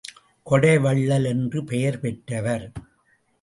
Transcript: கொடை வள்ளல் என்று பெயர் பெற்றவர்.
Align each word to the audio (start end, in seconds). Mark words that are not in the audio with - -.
கொடை 0.43 0.77
வள்ளல் 0.77 1.25
என்று 1.25 1.63
பெயர் 1.63 1.99
பெற்றவர். 1.99 2.71